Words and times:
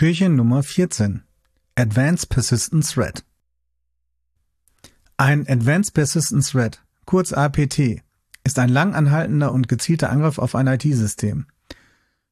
Türchen 0.00 0.34
Nummer 0.34 0.62
14 0.62 1.24
Advanced 1.74 2.30
Persistent 2.30 2.88
Thread 2.90 3.22
Ein 5.18 5.46
Advanced 5.46 5.92
Persistent 5.92 6.48
Thread, 6.48 6.82
kurz 7.04 7.34
APT, 7.34 8.02
ist 8.42 8.58
ein 8.58 8.70
lang 8.70 8.94
anhaltender 8.94 9.52
und 9.52 9.68
gezielter 9.68 10.08
Angriff 10.08 10.38
auf 10.38 10.54
ein 10.54 10.68
IT-System. 10.68 11.46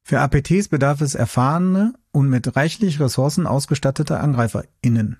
Für 0.01 0.19
APTs 0.21 0.69
bedarf 0.69 1.01
es 1.01 1.13
erfahrene 1.13 1.93
und 2.11 2.27
mit 2.27 2.55
reichlich 2.55 2.99
Ressourcen 2.99 3.45
ausgestattete 3.45 4.19
AngreiferInnen. 4.19 5.17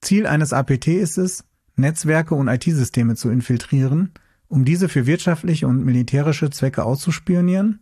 Ziel 0.00 0.26
eines 0.26 0.52
APT 0.52 0.88
ist 0.88 1.18
es, 1.18 1.44
Netzwerke 1.76 2.34
und 2.34 2.48
IT-Systeme 2.48 3.16
zu 3.16 3.30
infiltrieren, 3.30 4.12
um 4.48 4.64
diese 4.64 4.88
für 4.88 5.06
wirtschaftliche 5.06 5.66
und 5.66 5.84
militärische 5.84 6.50
Zwecke 6.50 6.84
auszuspionieren 6.84 7.80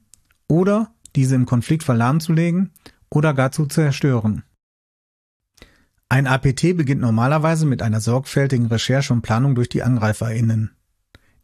oder 0.48 0.92
diese 1.16 1.34
im 1.34 1.46
Konflikt 1.46 1.82
verlahmzulegen 1.82 2.70
oder 3.10 3.34
gar 3.34 3.52
zu 3.52 3.66
zerstören. 3.66 4.44
Ein 6.10 6.26
APT 6.26 6.76
beginnt 6.76 7.02
normalerweise 7.02 7.66
mit 7.66 7.82
einer 7.82 8.00
sorgfältigen 8.00 8.66
Recherche 8.66 9.12
und 9.12 9.22
Planung 9.22 9.54
durch 9.54 9.68
die 9.68 9.82
AngreiferInnen. 9.82 10.70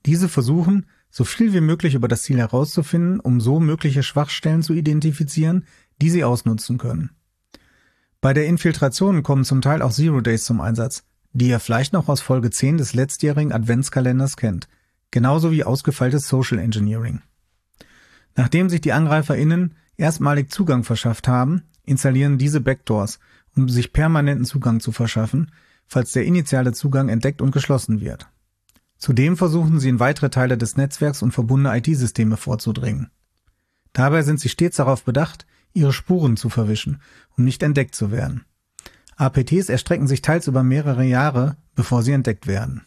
Diese 0.06 0.28
versuchen, 0.28 0.86
so 1.10 1.24
viel 1.24 1.52
wie 1.52 1.60
möglich 1.60 1.94
über 1.94 2.08
das 2.08 2.22
Ziel 2.22 2.38
herauszufinden, 2.38 3.20
um 3.20 3.40
so 3.40 3.60
mögliche 3.60 4.02
Schwachstellen 4.02 4.62
zu 4.62 4.72
identifizieren, 4.72 5.66
die 6.00 6.10
sie 6.10 6.24
ausnutzen 6.24 6.78
können. 6.78 7.10
Bei 8.20 8.32
der 8.32 8.46
Infiltration 8.46 9.22
kommen 9.22 9.44
zum 9.44 9.60
Teil 9.60 9.82
auch 9.82 9.92
Zero 9.92 10.20
Days 10.22 10.44
zum 10.44 10.60
Einsatz, 10.60 11.04
die 11.34 11.48
ihr 11.48 11.60
vielleicht 11.60 11.92
noch 11.92 12.08
aus 12.08 12.20
Folge 12.20 12.50
10 12.50 12.78
des 12.78 12.94
letztjährigen 12.94 13.52
Adventskalenders 13.52 14.36
kennt, 14.36 14.68
genauso 15.10 15.50
wie 15.50 15.64
ausgefeiltes 15.64 16.28
Social 16.28 16.58
Engineering. 16.58 17.20
Nachdem 18.36 18.70
sich 18.70 18.80
die 18.80 18.92
AngreiferInnen 18.92 19.74
erstmalig 19.96 20.50
Zugang 20.50 20.84
verschafft 20.84 21.28
haben, 21.28 21.64
installieren 21.84 22.38
diese 22.38 22.60
Backdoors, 22.60 23.18
um 23.56 23.68
sich 23.68 23.92
permanenten 23.92 24.44
Zugang 24.44 24.80
zu 24.80 24.92
verschaffen, 24.92 25.50
falls 25.86 26.12
der 26.12 26.24
initiale 26.24 26.72
Zugang 26.72 27.08
entdeckt 27.08 27.42
und 27.42 27.50
geschlossen 27.50 28.00
wird. 28.00 28.28
Zudem 28.96 29.36
versuchen 29.36 29.80
sie 29.80 29.88
in 29.88 30.00
weitere 30.00 30.30
Teile 30.30 30.56
des 30.56 30.76
Netzwerks 30.76 31.22
und 31.22 31.32
verbundene 31.32 31.76
IT-Systeme 31.76 32.36
vorzudringen. 32.36 33.10
Dabei 33.92 34.22
sind 34.22 34.40
sie 34.40 34.48
stets 34.48 34.76
darauf 34.76 35.04
bedacht, 35.04 35.46
ihre 35.72 35.92
Spuren 35.92 36.36
zu 36.36 36.48
verwischen, 36.48 37.02
um 37.36 37.44
nicht 37.44 37.62
entdeckt 37.62 37.94
zu 37.94 38.10
werden. 38.10 38.44
APTs 39.16 39.68
erstrecken 39.68 40.06
sich 40.06 40.22
teils 40.22 40.48
über 40.48 40.62
mehrere 40.62 41.04
Jahre, 41.04 41.56
bevor 41.74 42.02
sie 42.02 42.12
entdeckt 42.12 42.46
werden. 42.46 42.82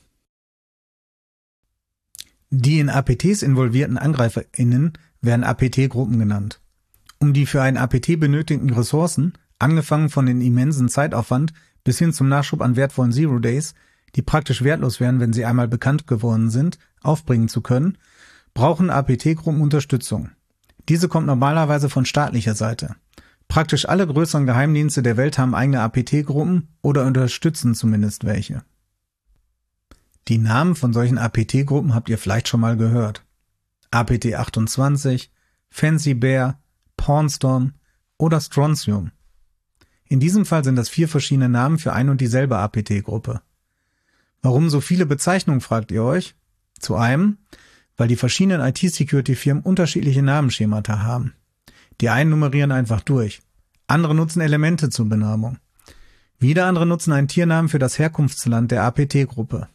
Die 2.49 2.79
in 2.79 2.89
APTs 2.89 3.41
involvierten 3.41 3.97
AngreiferInnen 3.97 4.93
werden 5.21 5.43
APT-Gruppen 5.43 6.17
genannt. 6.19 6.61
Um 7.19 7.33
die 7.33 7.45
für 7.45 7.61
ein 7.61 7.77
APT 7.77 8.19
benötigten 8.19 8.69
Ressourcen, 8.69 9.33
angefangen 9.59 10.09
von 10.09 10.25
den 10.25 10.41
immensen 10.41 10.87
Zeitaufwand 10.87 11.53
bis 11.83 11.99
hin 11.99 12.13
zum 12.13 12.29
Nachschub 12.29 12.61
an 12.61 12.75
wertvollen 12.75 13.11
Zero 13.11 13.39
Days, 13.39 13.73
die 14.15 14.21
praktisch 14.21 14.63
wertlos 14.63 14.99
wären, 14.99 15.19
wenn 15.19 15.33
sie 15.33 15.45
einmal 15.45 15.67
bekannt 15.67 16.07
geworden 16.07 16.49
sind, 16.49 16.77
aufbringen 17.01 17.49
zu 17.49 17.61
können, 17.61 17.97
brauchen 18.53 18.89
APT-Gruppen 18.89 19.61
Unterstützung. 19.61 20.29
Diese 20.89 21.09
kommt 21.09 21.27
normalerweise 21.27 21.89
von 21.89 22.05
staatlicher 22.05 22.55
Seite. 22.55 22.95
Praktisch 23.47 23.87
alle 23.87 24.05
größeren 24.05 24.45
Geheimdienste 24.45 25.01
der 25.01 25.17
Welt 25.17 25.37
haben 25.37 25.55
eigene 25.55 25.81
APT-Gruppen 25.81 26.67
oder 26.81 27.05
unterstützen 27.05 27.75
zumindest 27.75 28.25
welche. 28.25 28.63
Die 30.27 30.37
Namen 30.37 30.75
von 30.75 30.91
solchen 30.91 31.17
APT-Gruppen 31.17 31.95
habt 31.95 32.09
ihr 32.09 32.17
vielleicht 32.17 32.49
schon 32.49 32.59
mal 32.59 32.75
gehört. 32.75 33.23
APT 33.91 34.33
28, 34.33 35.31
Fancy 35.69 36.13
Bear, 36.13 36.59
Pornstorm 36.97 37.73
oder 38.17 38.41
Strontium. 38.41 39.11
In 40.09 40.19
diesem 40.19 40.45
Fall 40.45 40.63
sind 40.63 40.75
das 40.75 40.89
vier 40.89 41.07
verschiedene 41.07 41.49
Namen 41.49 41.79
für 41.79 41.93
ein 41.93 42.09
und 42.09 42.19
dieselbe 42.19 42.57
APT-Gruppe. 42.57 43.41
Warum 44.41 44.69
so 44.69 44.81
viele 44.81 45.05
Bezeichnungen, 45.05 45.61
fragt 45.61 45.91
ihr 45.91 46.03
euch? 46.03 46.35
Zu 46.79 46.95
einem, 46.95 47.37
weil 47.95 48.07
die 48.07 48.15
verschiedenen 48.15 48.61
IT-Security-Firmen 48.61 49.63
unterschiedliche 49.63 50.21
Namensschemata 50.21 51.03
haben. 51.03 51.33
Die 52.01 52.09
einen 52.09 52.29
nummerieren 52.29 52.71
einfach 52.71 53.01
durch. 53.01 53.41
Andere 53.87 54.13
nutzen 54.13 54.41
Elemente 54.41 54.89
zur 54.89 55.07
Benamung. 55.07 55.57
Wieder 56.39 56.65
andere 56.65 56.85
nutzen 56.85 57.13
einen 57.13 57.27
Tiernamen 57.27 57.69
für 57.69 57.79
das 57.79 57.97
Herkunftsland 57.97 58.71
der 58.71 58.83
APT-Gruppe. 58.83 59.67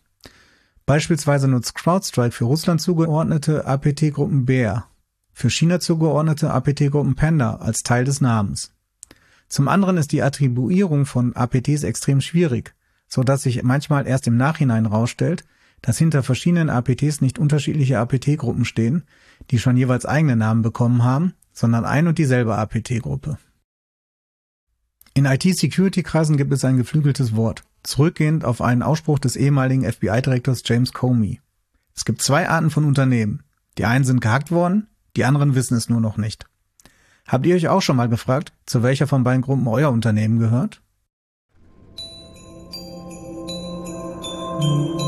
Beispielsweise 0.86 1.48
nutzt 1.48 1.74
CrowdStrike 1.74 2.32
für 2.32 2.44
Russland 2.44 2.80
zugeordnete 2.80 3.66
APT-Gruppen 3.66 4.44
Bär 4.44 4.86
für 5.32 5.50
China 5.50 5.80
zugeordnete 5.80 6.50
APT-Gruppen 6.50 7.14
Panda 7.14 7.56
als 7.56 7.82
Teil 7.82 8.04
des 8.04 8.20
Namens. 8.20 8.72
Zum 9.48 9.68
anderen 9.68 9.96
ist 9.96 10.12
die 10.12 10.22
Attribuierung 10.22 11.06
von 11.06 11.34
APTs 11.34 11.82
extrem 11.82 12.20
schwierig, 12.20 12.74
so 13.08 13.22
dass 13.22 13.42
sich 13.42 13.62
manchmal 13.62 14.06
erst 14.06 14.26
im 14.26 14.36
Nachhinein 14.36 14.88
herausstellt, 14.88 15.44
dass 15.80 15.98
hinter 15.98 16.22
verschiedenen 16.22 16.70
APTs 16.70 17.20
nicht 17.20 17.38
unterschiedliche 17.38 17.98
APT-Gruppen 17.98 18.64
stehen, 18.64 19.02
die 19.50 19.58
schon 19.58 19.76
jeweils 19.76 20.06
eigene 20.06 20.36
Namen 20.36 20.62
bekommen 20.62 21.02
haben, 21.02 21.34
sondern 21.52 21.84
ein 21.84 22.06
und 22.06 22.18
dieselbe 22.18 22.56
APT-Gruppe. 22.56 23.38
In 25.14 25.26
IT-Security-Kreisen 25.26 26.36
gibt 26.36 26.52
es 26.52 26.64
ein 26.64 26.78
geflügeltes 26.78 27.36
Wort, 27.36 27.64
zurückgehend 27.82 28.44
auf 28.44 28.62
einen 28.62 28.82
Ausspruch 28.82 29.18
des 29.18 29.36
ehemaligen 29.36 29.90
FBI-Direktors 29.90 30.62
James 30.64 30.92
Comey. 30.92 31.40
Es 31.94 32.04
gibt 32.04 32.22
zwei 32.22 32.48
Arten 32.48 32.70
von 32.70 32.84
Unternehmen. 32.84 33.42
Die 33.78 33.84
einen 33.84 34.04
sind 34.04 34.20
gehackt 34.20 34.50
worden, 34.50 34.88
die 35.16 35.24
anderen 35.24 35.54
wissen 35.54 35.76
es 35.76 35.88
nur 35.88 36.00
noch 36.00 36.16
nicht. 36.16 36.46
Habt 37.26 37.46
ihr 37.46 37.54
euch 37.54 37.68
auch 37.68 37.82
schon 37.82 37.96
mal 37.96 38.08
gefragt, 38.08 38.52
zu 38.66 38.82
welcher 38.82 39.06
von 39.06 39.24
beiden 39.24 39.42
Gruppen 39.42 39.68
euer 39.68 39.90
Unternehmen 39.90 40.38
gehört? 40.38 40.82
Ho, 44.62 45.01